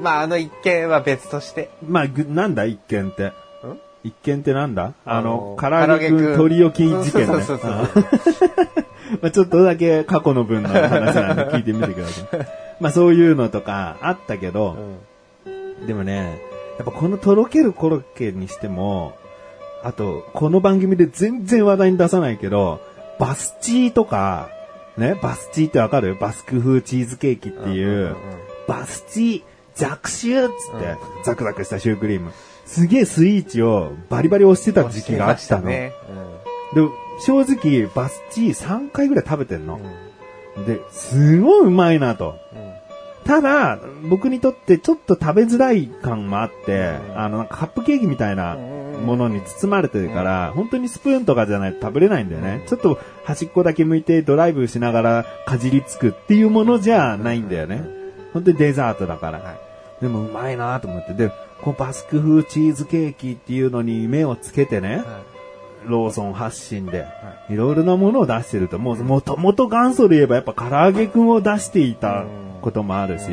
[0.00, 1.70] まあ、あの一件は別として。
[1.86, 2.64] まあ、ぐなんだ？
[2.64, 3.26] 一件って。
[3.26, 3.32] ん？
[4.04, 4.94] 一件ってなんだ？
[5.04, 7.26] あの、唐揚げくん取り置き事件ね。
[7.26, 7.78] そうそうそううん
[9.20, 12.61] まあちょっとだけ過去の分の話なんで聞いてみてください。
[12.82, 14.76] まあそういうのとかあったけど、
[15.46, 16.38] うんでもね、
[16.78, 19.16] やっぱこのとろけるコロッケにしても、
[19.82, 22.80] あと、この番組で全然話題に出さないけど、
[23.18, 24.48] バスチーとか、
[24.96, 26.14] ね、バスチーってわかる？
[26.16, 28.14] バスク風チーズケーキっていう、うんうんうん
[28.68, 29.42] バスチー、
[29.74, 32.30] ザクシューっつって、うんザクザクしたシュークリーム。
[32.64, 35.62] すげえスイーチをバリバリ押してた時期があったの。
[35.66, 35.92] ね。
[36.74, 36.80] で、
[37.26, 40.11] 正直、バスチー3回ぐらい食べてんのうん。。
[40.66, 42.36] で、すごいうまいなと。
[42.54, 42.72] うん
[43.24, 43.78] ただ、
[44.10, 52.64] 僕にとってちょっと食べづらい感もあって、うんあの、なんかカップケーキみたいなうんものに包まれてるから、本当にスプーンとかじゃないと食べれないんだよね。
[52.66, 57.84] ちょっと端っこだけ向いてドライブしながらかじりつくっていうものじゃないんだよね。
[58.32, 59.38] 本当にデザートだから。
[59.38, 61.14] はいでもうまいなと思って。
[61.14, 61.28] で、
[61.60, 65.04] このバスク風チーズケーキっていうのに目をつけてね、はい
[65.86, 67.06] ローソン発信で、
[67.48, 67.56] い。
[67.56, 72.24] ろいろなものを出してると、もう、もともと元祖で言えばやっぱ唐揚げくんを出していた
[72.60, 73.26] こともあるし、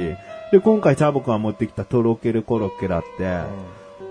[0.52, 3.40] で、今回チャボくんが持ってきたとろけるコロッケだって、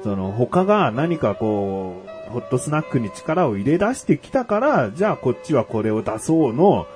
[0.03, 6.87] その他が何かこう、ホットスナックに力を入れ出してきたから、じゃあこっちはこれを出そうの、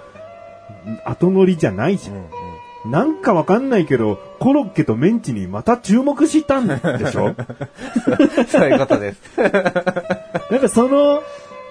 [1.04, 2.41] 後乗りじゃないじゃん。
[2.84, 7.34] うんうんなんかわかんないけど、コロッケとメンチにまた注目したんでしょ？
[8.48, 9.20] そういうことです。
[10.50, 11.22] なんかその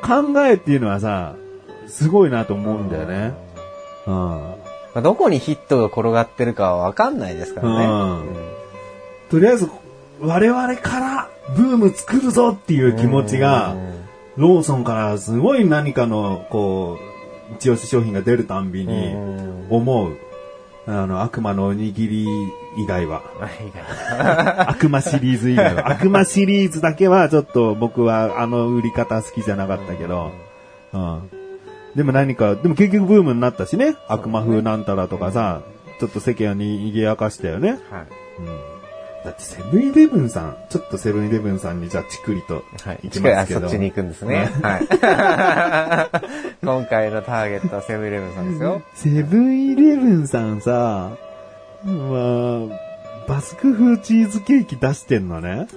[0.01, 1.33] 考えっていうのはさ、
[1.87, 3.33] すごいなと思うんだよね。
[4.07, 4.13] うん。
[4.13, 4.55] ま
[4.95, 7.85] あどこにヒットが転がってるかはわかんないですからね。
[7.85, 8.25] うん
[9.29, 9.69] とりあえず、
[10.21, 13.75] 我々からブーム作るぞっていう気持ちが、
[14.37, 16.97] ローソンからすごい何かの、こ
[17.51, 20.17] う、一押し商品が出るたんびにうん思う。
[20.87, 22.27] あの、悪魔のおにぎり
[22.77, 23.21] 以外は。
[24.67, 25.89] 悪魔シリーズ以外は。
[25.91, 30.31] 悪魔シリーズだけはちょっと僕はあの売り方好きじゃなかったけど。
[30.93, 31.29] うん。
[31.95, 33.95] でも何か、でも結局ブームになったしね。
[34.07, 35.61] 悪魔風なんたらとかさ、
[35.99, 37.71] ちょっと世間に賑やかしたよね。
[37.71, 37.79] はい。
[38.39, 38.70] うん。
[39.23, 42.99] だってセブンイレブンさん、ちょっとセブンイレブンさんにじゃあチクリとはい。
[43.03, 43.21] 行きますけど。
[43.21, 44.49] 近いあそっちに行くんですね。
[44.61, 44.87] はい。
[46.65, 48.81] 今回のターゲットはセブンイレブンさんですよ。
[48.95, 51.11] セブンイレブンさんさ、
[51.83, 51.93] ま
[52.73, 55.49] あ、バスク風チーズケーキ出してんのね。
[55.49, 55.67] はい。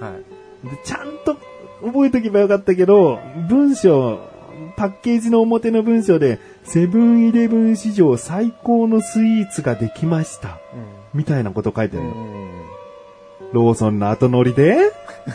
[0.67, 1.37] でちゃんと
[1.83, 4.19] 覚えとけばよかったけど、文章、
[4.75, 10.59] パッケージの表の文章で、セブンイレブン史上最高のスイーツができました。
[11.13, 12.64] みたいなこと書いてるの。
[13.51, 13.53] うん。
[13.53, 14.91] ローソンの後乗りで？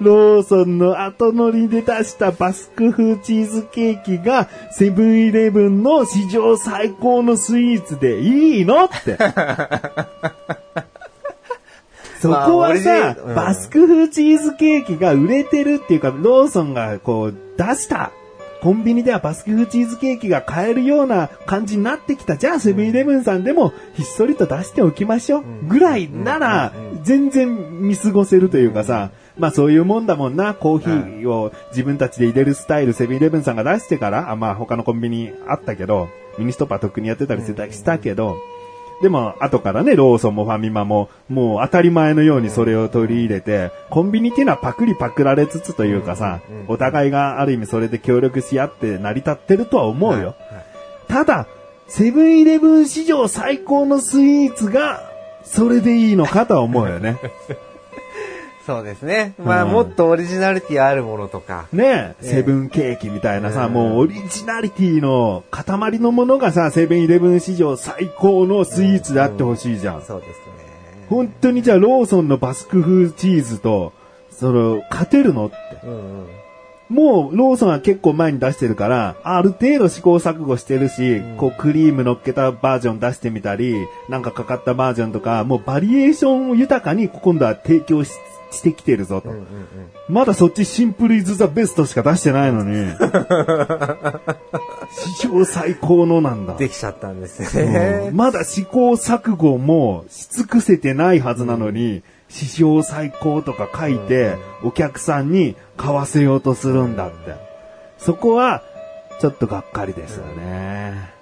[0.00, 8.84] ローソンの後乗りで出したバスク風チーズケーキがセブンイレブンの史上最高のスイーツでいいの？
[8.84, 9.16] って。
[12.20, 18.12] そこはさ、ルうんバスク風チーズケーキが売れてるっていうか、ローソンがこう出した。
[18.64, 22.38] コンビニではバスク風チーズケーキが買えるような感じになってきた。
[22.38, 25.44] じゃあセブンイレブンさんでもひっそりと出しておきましょう。
[25.68, 26.72] ぐらいなら
[27.02, 30.54] 全然見過ごせるというかさ、まあそういうもんだもんな。
[30.54, 38.38] コーヒーを自分たちで入れるスタイルセブンイレブンさんが出してから、あまあ他のコンビニあったけど、ミニストップはとっくにやってたりしたけど、
[39.04, 50.36] でも、後からね、ローソンもファミマも、もう当たり前のようにそれを取り入れて、コンビニっていうのはパクリパクられつつというかさ、お互いがある意味それで協力し合って成り立ってるとは思うよ。
[51.06, 51.46] ただ、
[51.86, 55.02] セブンイレブン史上最高のスイーツが、
[55.42, 57.18] それでいいのかとは思うよね。
[58.66, 59.34] そうですね。
[59.38, 61.66] まあ、うんもっとオリジナリティあるものとか。
[61.72, 70.02] ねええセブンケーキみたいなさ、うんもうオリジナリティの塊のものがさ、セブンイレブン史上最高のスイーツであってほしいじゃん。
[70.02, 70.34] そうですね。
[71.08, 73.92] 本当にじゃあローソンのバスク風チーズと、
[74.30, 75.56] その、勝てるのって。
[75.84, 76.26] うんうん。
[76.88, 83.74] もう、ローソンは結構前に出してるから、ある程度試行錯誤してるし、こう、クリーム乗っけたバージョン出してみたり、
[84.08, 88.10] なんかかかったバージョンとか、もうバリエーションを豊かに今度は提供し
[88.54, 89.28] してきてるぞと。
[89.28, 89.46] うんうんうん。
[90.08, 92.92] まだそっちシンプルイズザベストしか出してないのに。
[95.18, 96.54] 史上最高のなんだ。
[96.54, 98.16] できちゃったんですうねん。
[98.16, 107.34] まだ試行錯誤もし尽くせてないはずなのに、史上最高とか書いて、お客さんに買わせようとするんだって。
[107.98, 108.62] そこは、
[109.20, 111.14] ちょっとがっかりですよね。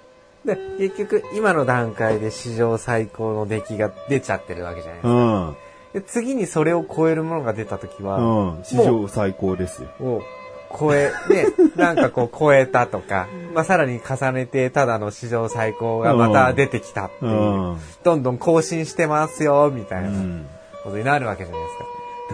[0.45, 5.09] で、結局、今の段階で史上最高の出来が出ちゃってるわけじゃないですか。
[5.13, 5.55] うん。
[5.93, 8.63] で次にそれを超えるものが出たときは、うん。
[8.63, 9.89] 史上最高ですよ。
[9.99, 10.21] を
[10.77, 11.45] 超え、ね、
[11.77, 17.35] なんかこう超えたとか、まあ、さらに重ねて、ただの史上最高がまた出てきたっていう、う
[17.73, 17.77] ん。
[18.03, 20.45] どんどん更新してますよ、みたいなうん。
[20.83, 21.85] ことになるわけじゃないですか。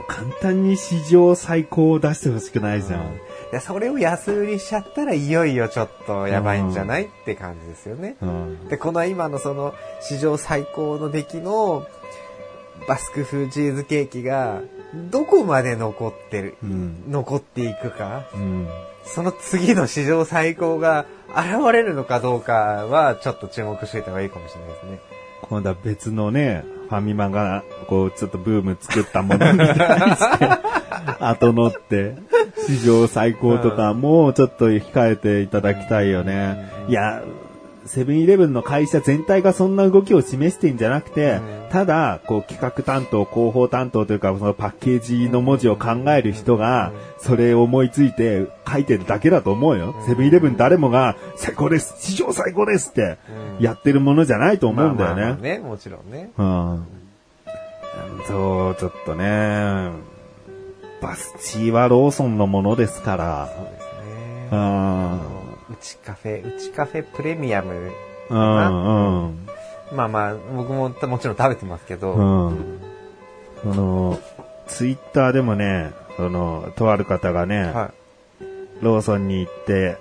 [0.08, 3.02] 簡単に史上最高を出してほしくないじゃん。
[3.02, 3.04] い
[3.52, 8.15] や、それを安売りしちゃったらいよいよちょっとやばいんじゃないって感じですよね。
[8.22, 8.67] うん。
[8.69, 11.86] で、この今のその史上最高の出来の
[12.89, 14.63] バスク風チーズケーキが
[15.12, 17.04] どこまで残ってる、うん。
[17.08, 18.67] 残っていくか、うん。
[19.06, 24.99] その次の史上最高が現れるのかどうかはちょっと注目しておいた方がいいかもしれないですね。
[25.43, 29.75] 今度は別のね、ファミマが、こう、ちょっとブーム作ったものに対
[30.15, 30.49] して、
[31.21, 32.15] 後乗って、
[32.65, 36.71] 史上最高とかもちょっと控えていただきたいよね。
[36.88, 37.21] いや、
[37.89, 49.95] セブンイレブンの会社全体がそんな動きを示してんじゃなくて、うんただ、こう企画担当、広報担当というか、そのパッケージの文字を考える人が、それを思いついて書いてるだけだと思うよ。
[50.08, 53.19] セブンイレブン誰もが、最高です史上最高ですって、
[53.60, 55.21] やってるものじゃないと思うんだよね。
[55.21, 56.32] まあまあまあね、もちろんね。
[56.38, 56.86] うん。
[58.28, 59.91] そう、ちょっとね、
[61.02, 63.49] バスチーはローソンのものですから。
[63.56, 64.49] そうですね。
[64.52, 65.38] うん。
[65.80, 67.92] うちカフェ、うちカフェプレミアム。
[68.30, 69.48] うん、うん。
[69.96, 72.13] まあまあ、僕ももちろん食べてますけど。
[72.13, 72.80] うん。
[73.63, 74.20] その、
[74.68, 77.94] ツイッターでもね、その、とある方がね、は
[78.82, 79.98] ローソンに行って、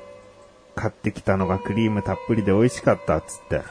[0.74, 3.62] 買ってきたのがクリームたっぷりで美味しかったっつって。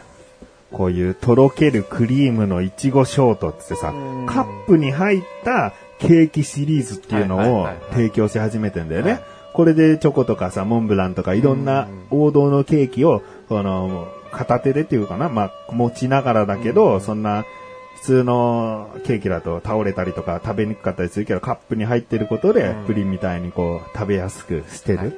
[0.72, 9.12] こういうとろけるクリームのいちごショートっつってさうん、カップに入ったケーキシリーズっていうのをはいはいはいはい提供し始めてんだよね。
[9.12, 9.22] はい
[9.58, 17.44] これでチョコとかさ、モンブランとかいろんな王道のケーキを、この、片手でっていうかな、まあ、持ちながらだけど、そんな、
[17.96, 24.98] 普通のケーキだと倒れたりとか食べにくかったりするけど、カップに入ってることでうん、プリンみたいにこう、食べやすくしてる。
[25.00, 25.18] はいはい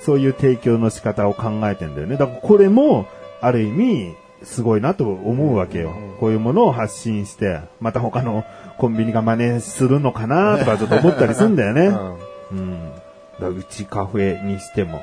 [0.00, 2.16] そういう提供の仕方を考えてんだよね。
[2.16, 3.06] だからこれも、
[3.40, 5.90] ある意味、すごいなと思うわけよ。
[5.90, 8.44] うんこういうものを発信して、また他の
[8.78, 11.86] コンビニが真似するのかなとかちょっと思ったりするんだよね。
[11.88, 12.16] うん
[12.50, 12.92] うん。
[13.40, 15.02] だうちカフェにしても、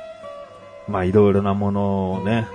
[0.88, 2.46] まあいろいろなものをね、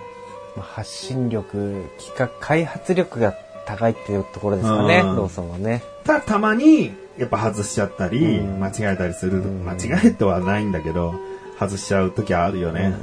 [0.55, 3.33] まあ発信力、企画、開発力が
[3.65, 5.83] 高いっていうところですかね、うんローソンはね。
[6.03, 9.37] た、たまに、やっぱ外しちゃったり、うん間違えたりする。
[9.37, 11.15] ん間違えてはないんだけど、
[11.59, 12.93] 外しちゃう時はあるよね。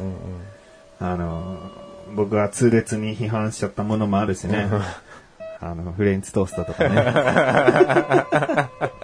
[1.00, 1.58] あの、
[2.14, 4.68] 僕は痛烈に批判しちゃったものもあるしね。
[5.60, 8.78] あの、フレンチトーストとかね。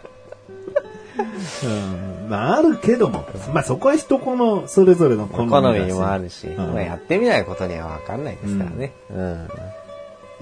[1.64, 8.92] うん、まあ、あるけども、まあそこは人このそれぞれの好好みだしみもあるし、うんまあ、やってみないことにはわかんないですからね。
[9.10, 9.48] うん。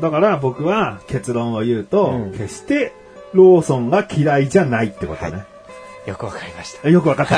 [0.01, 2.93] だから僕は結論を言うと、うん決して
[3.33, 5.45] ローソンが嫌いじゃないってことね。
[6.07, 6.89] よくわかりました。
[6.89, 7.37] よくわかった。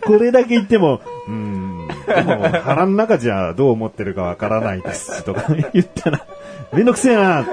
[0.06, 6.26] これだけ言っても、うーん、でも腹の中じゃどう思ってるかわからないですとか言ったら、
[6.72, 7.50] めんどくせえなって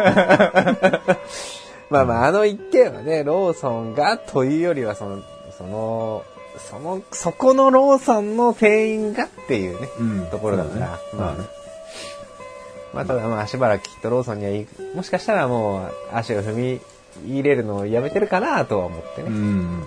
[1.90, 5.22] まあまあ、あの一件はね、ローソンがというよりは、その、
[5.58, 6.24] その、
[6.58, 11.46] その、そこのローソンの店員がっていうね、うんところだから、まあね。
[12.94, 16.82] まあ、ただまあ、しばらくきっとローソンには行く、もしかしたらもう足を踏み
[17.26, 19.30] 入れるのをやめてるかなとは思ってね。
[19.30, 19.84] うん。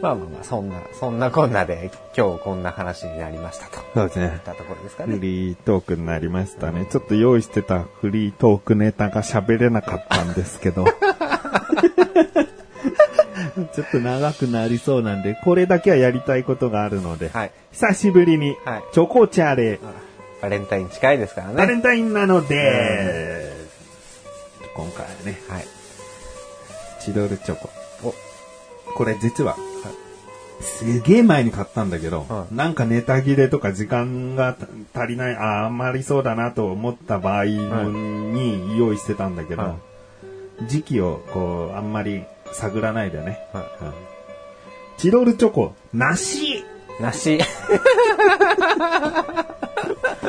[0.00, 3.80] まあまあまあ、そんな、そんなこんなで今日こんな話になりましたと。
[3.94, 4.40] そうですねいっ。
[4.40, 5.18] たところですかフね。
[5.20, 6.86] リートークになりましたね。
[6.90, 10.86] ちょっと用意してたフリートークネタが喋れなかったんですけど。
[13.74, 17.52] ちょっと長くなりそうなんで、これだけはやりたいことがあるので、はい。
[17.72, 19.78] 久しぶりにはいチョコチャレ、
[20.40, 21.54] バレンタイン近いですからね。
[21.54, 23.52] バレンタインなので、
[24.74, 25.64] 今回はね、はい。
[27.00, 27.79] チロルチョコ。
[28.92, 29.56] お、これ実は、
[30.60, 34.56] すげえ前に買ったんだけど、はいなんかネタ切れとか時間が
[34.94, 39.76] 足りない、ああ、余りそうだなと思った場合のに用意してたんだけど、は
[40.66, 43.38] 時期をこう、あんまり探らないでね。
[43.52, 44.10] はいうん
[45.00, 46.62] チロルチョコ、梨
[47.00, 47.40] 梨。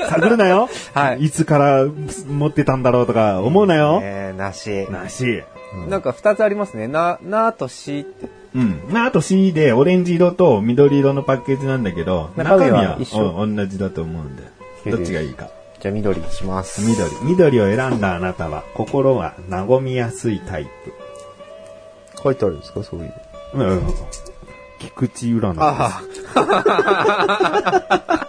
[0.10, 4.88] 探るなよはいいつから持ってたんだろうとか思うなよ、えー、梨。
[4.90, 5.44] 梨。
[5.90, 6.88] なんか二つありますね。
[6.88, 8.30] な、なとしって。
[8.54, 8.82] うん。
[8.90, 14.44] まあ、あと C でオレンジ色と緑色のパッケージなんだけど、中身は一緒うん同じだと思うんで。
[14.92, 15.50] どっちがいいか。
[15.80, 16.82] じゃあ緑にします。
[16.82, 17.10] 緑。
[17.24, 20.68] 緑を選んだあなたは、心は和みやすいタイ
[22.24, 22.84] 書いてあるんですか？
[22.84, 23.14] そういう。
[23.54, 23.58] プ。
[23.64, 23.82] うん。
[24.80, 25.58] 菊池占い。
[25.60, 26.02] あ
[26.36, 28.22] あ。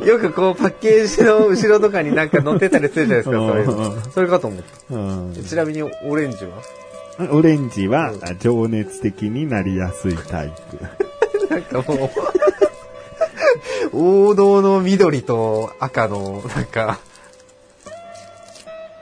[0.04, 4.00] よくこうパッケージの後ろとかになんか載ってたりするじゃないですか、うんそういうの。
[4.10, 4.94] それかと思った。
[4.94, 6.50] うんちなみにオレンジは？
[7.30, 11.48] オレンジは情熱的になりやすいタイプ。
[11.48, 12.10] なんかも
[13.92, 16.98] う、王道の緑と赤の、なんか、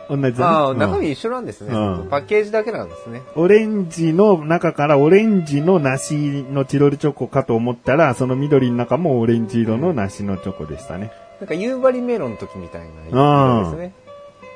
[0.09, 1.75] 同じだねああ、うん中身一緒なんですね。
[1.75, 3.23] うんパッケージだけなんですね。
[3.37, 11.11] オレンジの中からオレンジの梨のチロルチョコかと思ったら、その緑の中もオレンジ色の梨のチョコでしたね。
[11.41, 13.93] なんか夕張メロンの時みたいな色ですね。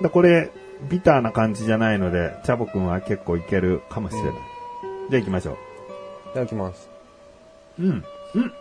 [0.02, 0.50] だこれ、
[0.90, 4.30] ビターな感じじゃないので、チャボくんは結構いけるかもしれない。
[4.30, 4.36] うん
[5.10, 5.52] じゃあ行きましょ
[6.32, 6.90] いただきます。
[7.78, 7.82] う。
[7.82, 8.04] うん。
[8.34, 8.52] うん。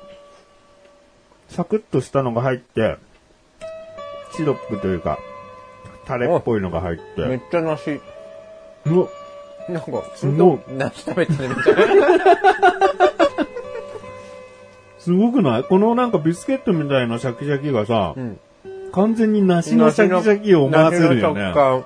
[1.49, 2.95] サクッとしたのが入って、
[4.33, 5.19] シロップというか、
[6.05, 6.99] タレっぽいのが入っ。
[7.17, 7.99] めってちゃ梨。
[8.85, 9.07] うわ
[9.67, 11.81] なんか、すごい梨食べてるみたいな。
[14.99, 15.63] すごくない？
[15.65, 18.39] このなんかビスケットみたいなシャキシャキがさ、うん。
[18.93, 21.53] 完全に梨のシャキシャキを思わせるよね梨の食。
[21.53, 21.85] 感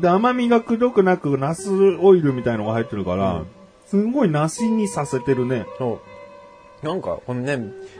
[0.00, 3.46] で、甘みがくどくなく、ナスオイルみたいのが入ってるから、うん
[3.90, 5.66] すごい梨にさせてるね。
[5.76, 6.00] そ
[6.82, 6.86] う。
[6.86, 7.58] なんか、このね、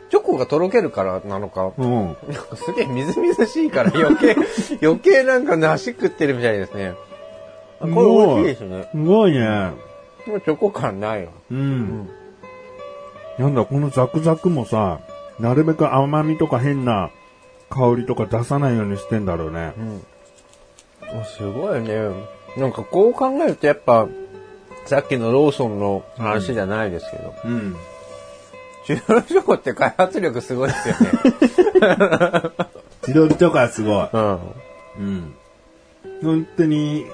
[0.09, 2.05] チョコがとろけるからなのか、うん。
[2.05, 4.37] なんかすげえみずみずしいから余計、
[4.87, 6.95] 余計なんか梨食ってるみたいですね。
[7.81, 8.89] あこれ美味しいですね。
[8.93, 9.49] すごいね。
[10.27, 11.33] もうチョコ感ないわ。
[11.51, 12.09] うん。
[13.37, 15.01] なんだ、このザクザクもさ、
[15.41, 17.11] なるべく甘みとか変な
[17.69, 19.81] 香りとか出さないようにしてんだろうねう。
[19.81, 20.03] ん。
[21.25, 22.11] すごいね。
[22.57, 24.09] なんかこう考えるとやっぱ、
[24.87, 27.77] さっきのローソンの話じゃないですけど、うん。
[28.87, 31.11] チュールチョコって開発力すごいですよね。
[33.03, 34.09] チロルチョコはすごい。
[34.13, 34.39] うん。
[34.99, 35.35] うん。
[36.23, 37.07] 本当に、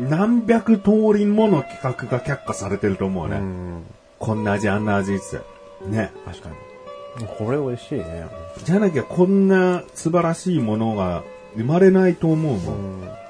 [0.00, 3.36] 何百通りもの企画が却下されてると思うね。
[3.36, 3.84] うん。
[4.18, 5.40] こんな味、あんな味って。
[5.88, 6.12] ね。
[6.24, 7.26] 確かに。
[7.38, 8.26] これ美味しいね。
[8.64, 11.22] じゃなきゃこんな素晴らしいものが
[11.56, 12.72] 生まれないと思うも。
[12.72, 13.21] うんん。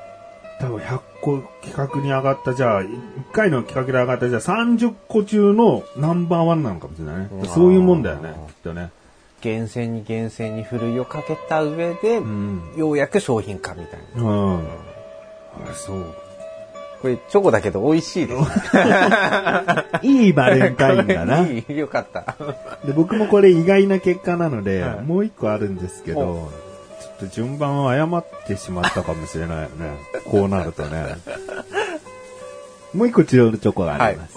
[0.63, 2.89] 多分100個企画に上がった、じゃあ、1
[3.33, 7.47] 回の企画で上がった、じゃあ30個中のナンバーワンなのかもしれないねうん。
[7.47, 8.91] そういうもんだよね、きっとね。
[9.41, 12.63] 厳選に厳選にふるいをかけた上で、うん。
[12.77, 14.23] ようやく商品化みたいな。
[14.23, 14.59] うん。
[14.61, 14.63] あ、
[15.75, 16.15] そう。
[17.01, 20.07] これチョコだけど美味しいです。
[20.07, 21.41] いいバレンタインだな。
[21.45, 22.37] いい、よかった。
[22.87, 26.53] で僕もこれ意外な結果なので、はいもう一個あるんですけど、
[27.23, 29.97] と順番を誤ってしまったかもしれないよね。
[30.27, 31.17] こうなるとね。
[32.95, 34.37] もう一個チロルチョコがあります。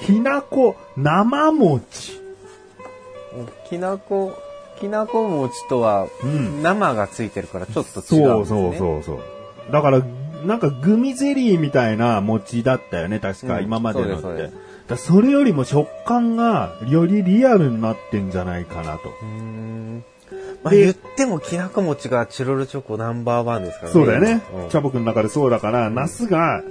[0.00, 2.20] きなこ生餅。
[3.68, 4.36] きなこ、
[4.80, 8.78] きなこ餅とはうん生がついてるからちょっと違うんそうですね。
[8.78, 9.22] そうそうそ
[9.68, 9.72] う。
[9.72, 10.02] だから、
[10.44, 14.50] なんかグミゼリーみたいな餅だったよね、確か、うん今までのって。
[14.88, 19.12] だそれよりも食感がよりリアルになってんじゃないかなと。
[20.62, 23.92] まあ、で言ってもきなこ餅がチロルチョコナンバーワンですからね。
[23.92, 24.42] そうだよね。
[24.54, 26.62] うんチャボくんの中でそうだから、ナスが、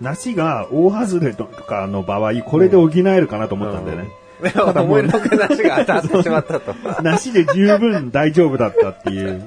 [0.00, 4.10] 梨が大外れとかの場合、これで補えるかなと思ったんだよね。
[4.42, 6.74] でも思いのほかなしが当たってしまったと。
[7.02, 9.44] 梨で十分大丈夫だったっていう。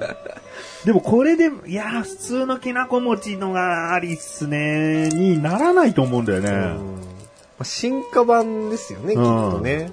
[0.84, 6.76] でもこれで、いやー、普通のきなこ餅のがありっすね、にならないと思うんだよね。
[7.62, 9.92] 進化版ですよね、きっとね。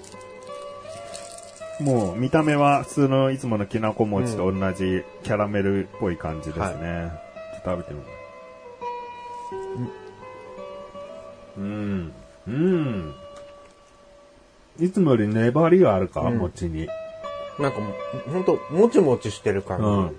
[1.79, 6.63] もう見た目は普通のいつものきなこ餅と同じキャラメルっぽい感じですね。
[6.63, 8.05] はいちょっと食べてみる。
[11.57, 12.13] うん。
[12.47, 13.15] うん。
[14.79, 16.87] いつもより粘りがあるか、うん餅に。
[17.59, 19.83] なんかもう、ほんと、もちもちしてる感じ。
[19.83, 20.13] うんうん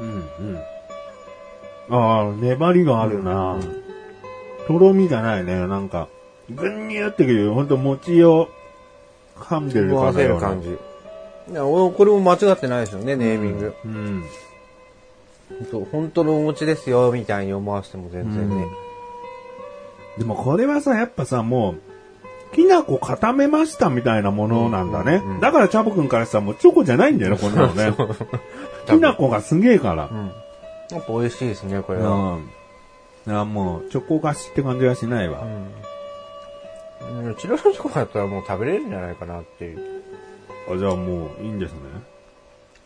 [0.00, 0.58] うん、
[1.90, 1.94] うん。
[1.94, 3.58] ああ、粘りがあるな、
[4.66, 5.66] とろみじゃないね。
[5.66, 6.08] なんか、
[6.50, 8.48] ぐんにゅってくる、ほんと餅を
[9.38, 10.78] 噛んでるかのようなる感じ。
[11.50, 13.74] いや、おこれも間違ってないですよね、ネーミング。
[13.84, 14.24] うん。
[15.70, 18.66] そう本当のお餅ですよ、みたいに思わせても全然ね。
[20.18, 21.76] でもこれはさ、やっぱさ、も
[22.52, 25.16] う、きな粉固めましたみたいなものなんだね。
[25.24, 27.94] うんうんだからチャボくんからしたらもうチョコじゃないんだよね、こんなのね。
[28.86, 30.14] きな粉がすげえからう。
[30.14, 30.32] ん。
[30.90, 32.36] やっぱ美味しいですね、これうは。
[32.36, 32.50] ん。
[33.26, 35.42] いや、もう、チョコ菓子って感じはしないわ。
[35.42, 35.70] うん。
[37.00, 40.02] うんチロルチョコだったらもう食べれるんじゃないかなっていう。
[40.70, 41.78] あ、じゃあもう、いいんですね。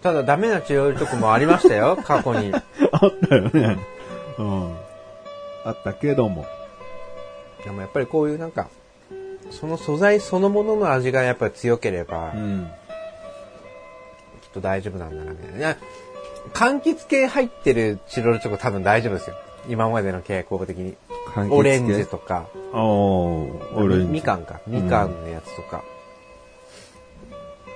[0.03, 2.53] ただダメなチロルチョコもありましたよ、 過去に。
[2.53, 2.63] あっ
[3.29, 3.79] たよね。
[4.39, 4.77] うん。
[5.65, 6.47] あったけども。
[7.65, 8.69] でもやっぱりこういうなんか、
[9.51, 12.71] その素材そのものの味がやっぱり強ければ、うん。
[14.43, 15.77] きっと大丈夫なんだな、みたいな。
[16.53, 19.37] 柑橘系入ってるチロルチョコ多分大丈夫ですよ。
[19.69, 20.97] 今までの傾向的に。
[21.51, 23.49] オレンジとか、ああ、オ
[23.89, 24.05] レンジ。
[24.07, 24.61] みみかんか。
[24.67, 25.83] みかんのやつとか。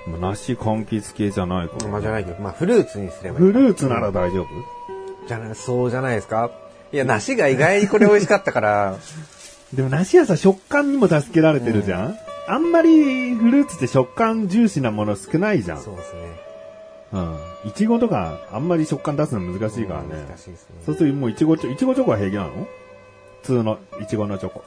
[0.07, 1.87] まあ梨柑橘系じゃないから。
[1.87, 5.27] まあじゃないけど、まあフルーツにすればいいフルーツなら大丈夫？
[5.27, 6.51] じゃない、そうじゃないですか？
[6.91, 8.95] いや、梨が意外にこれ美味しかったから、
[9.73, 12.17] でも梨はさ、食感にも助けられてるじゃん、
[12.47, 15.81] あんまりフルーツって食感重視なもの少ないじゃん。
[15.81, 16.19] そうですね。
[17.13, 17.37] うん。
[17.65, 20.25] いちごとか、あんまり食感出すの難しいからね。
[20.27, 20.75] 難しいですね。
[20.85, 22.51] そうするともういちごチョ、いちごチョコは平気なの？
[23.41, 24.63] 普通のいちごのチョコ。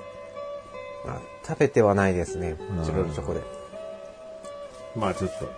[1.06, 2.84] あ食べてはないですねうん。
[2.84, 3.40] チロルチョコで。
[4.96, 5.52] まあちょっと、うん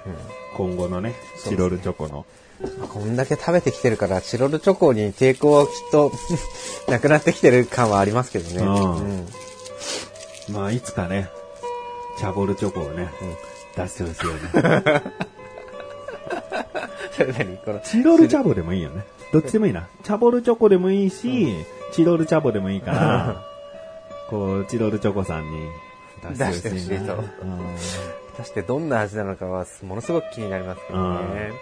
[0.57, 2.26] 今後のね、チロルチョコの。
[2.91, 6.12] こんだけ食べてきてるから、チロルチョコに抵抗はきっと
[6.89, 8.62] なくなってきてる感はありますけどね。
[8.62, 9.28] うんうん
[10.51, 11.30] まあいつかね、
[12.18, 13.09] チャボルチョコをね、
[13.76, 15.03] 出してほしいよね。
[17.17, 19.05] それ何このチロルチャボでもいいよね。
[19.33, 19.89] どっちでもいいな。
[20.03, 21.55] チャボルチョコでもいいし、
[21.93, 23.43] チロルチャボでもいいから、
[24.29, 25.69] こう、チロルチョコさんに
[26.37, 27.59] 出してほしいとうん
[28.33, 31.53] 果たしてどんな味なのかはものすごく気になりますけどね。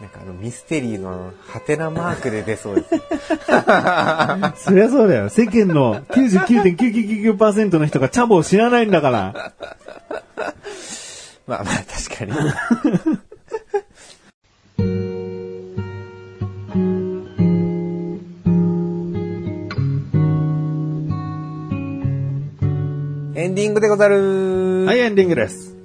[0.00, 2.88] なんかあのミステリーのハテナマークで出そうです。
[4.64, 5.28] そりゃそうだよ。
[5.28, 9.52] 世間の99.999%の人がチャボを知らないんだから。
[11.46, 11.74] まあまあ
[12.08, 13.27] 確かに。
[23.38, 25.76] エンディングでござるはい、エンディングです。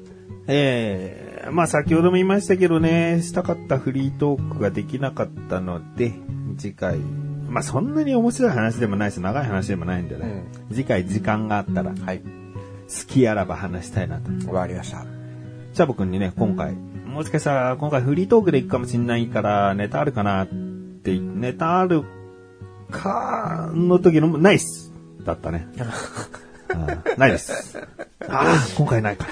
[0.47, 6.13] えー、まあ先ほども言いましたけどね、したかったフリートークができなかったので、
[6.57, 12.23] 次回、まあそんなに面白い話でもないし、長い話でもないんでね、次回時間があったら、好はい。
[13.07, 14.31] きあらば話したいなと。
[14.51, 15.05] わかりました。
[15.75, 22.03] チャボくんにね、今回、もしかしたら今回フリートークで行くかもしんないから、ネタあるかなって、ネタある
[22.89, 24.91] かの時の、ナイス
[25.23, 25.67] だったね。
[27.17, 27.77] ないです。
[28.27, 29.25] ああ、今回ないか。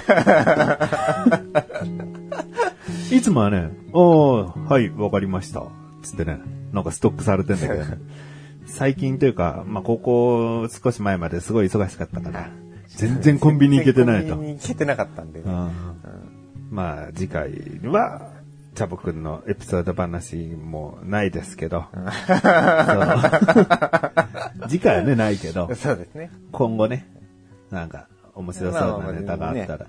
[3.10, 5.64] いつもはね、おー、はい、わかりました。
[6.02, 6.38] つってね、
[6.72, 7.98] なんかストップされてんだけどね。
[8.66, 12.48] 最近というか、まあ、ここ少し前まですごい忙しかったから、
[12.88, 14.44] 全然コンビニ行けてないとコン。
[14.44, 15.44] ビニ行けてなかったんでね。
[15.46, 15.70] うん
[16.70, 17.50] まあ、次回
[17.84, 18.30] は、
[18.74, 21.84] チャボくんのエピソード話もないですけど。
[24.68, 26.30] 次回はね、ないけど、そうですね。
[26.50, 27.06] 今後ね、
[27.72, 29.86] なんか、面白そうなネタがあったら、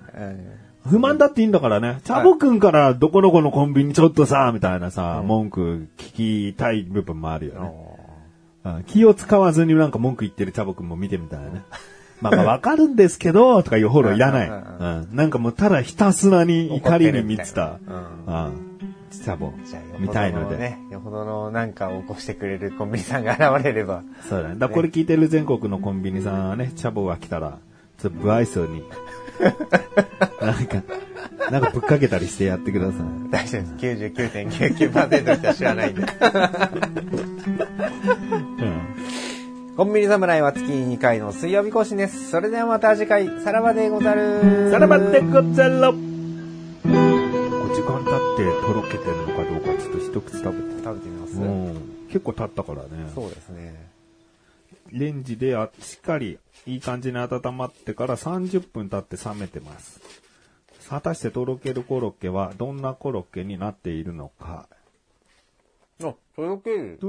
[0.86, 2.00] 不満だっていいんだからね。
[2.04, 7.60] チャボくんからどこどこのコンビニちょっとさ、みたいなさ、文句聞きたい部分もあるよね。
[7.88, 11.62] うん気を使わずになんか文句言ってるチャボくんも見てみたいね。
[12.22, 14.50] まあまあわかるんですけど、とかいうフォローいらない。
[15.14, 17.78] なんかもうただひたすらに怒りに満ちた。
[19.10, 20.54] チャボじゃあ、よ見ほどたいので。
[20.54, 24.02] のね、よほどのなんかを起こしてくれるコンビニさんが現れれば。
[24.28, 24.56] そうだね。
[24.56, 27.58] だこれ聞いてる全国のコンビニさんはね、チャボが来たら、
[27.98, 28.82] ちょっと不愛想に、
[30.40, 30.82] なんか、
[31.50, 33.00] なんかぶっかけたりしてやってください。
[33.30, 34.12] 大丈夫です。
[34.14, 36.02] 99.99%しか知らないんで。
[36.02, 36.06] うん。
[39.76, 42.30] コンビニ侍は月2回の水曜日更新です。
[42.30, 44.70] それではまた次回、さらばでござる。
[44.70, 46.02] さらばでござろこう
[47.74, 50.74] 時間経ってとろけてるのかどうかちょっと一口食べて。
[50.84, 52.06] 食べてみます、うん。
[52.08, 53.10] 結構経ったからね。
[53.14, 53.88] そうですね。
[54.92, 60.00] レンジであしっかりいい感じに温まってから30分経って冷めてます。
[60.88, 64.68] 果たしてとろけるコロッケはどんなコロッケになっているのか。
[66.02, 66.98] あ、とろける。